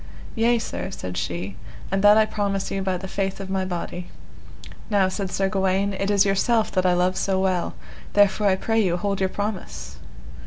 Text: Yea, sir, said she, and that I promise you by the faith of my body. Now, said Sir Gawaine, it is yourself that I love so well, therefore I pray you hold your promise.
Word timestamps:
Yea, 0.33 0.57
sir, 0.57 0.89
said 0.89 1.15
she, 1.15 1.55
and 1.91 2.03
that 2.03 2.17
I 2.17 2.25
promise 2.25 2.71
you 2.71 2.81
by 2.81 2.97
the 2.97 3.07
faith 3.07 3.39
of 3.39 3.51
my 3.51 3.63
body. 3.63 4.07
Now, 4.89 5.09
said 5.09 5.29
Sir 5.31 5.47
Gawaine, 5.47 5.93
it 5.93 6.09
is 6.09 6.25
yourself 6.25 6.71
that 6.71 6.87
I 6.87 6.93
love 6.93 7.15
so 7.15 7.39
well, 7.39 7.75
therefore 8.13 8.47
I 8.47 8.55
pray 8.55 8.79
you 8.81 8.97
hold 8.97 9.19
your 9.19 9.29
promise. 9.29 9.99